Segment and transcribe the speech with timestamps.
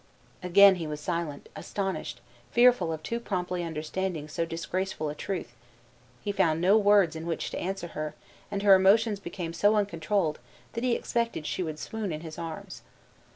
[0.41, 5.53] Again he was silent; astonished, fearful of too promptly understanding so disgraceful a truth,
[6.23, 8.15] he found no words in which to answer her,
[8.49, 10.39] and her emotions became so uncontrolled,
[10.73, 12.81] that he expected she would swoon in his arms.